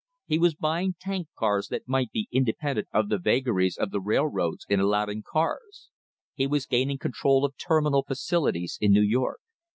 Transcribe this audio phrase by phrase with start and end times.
[0.25, 4.01] He was buying tank cars that he might be independent of the vagaries of the
[4.01, 5.89] railroads in allotting cars.
[6.33, 9.41] He was gaining control of terminal facilities in New York.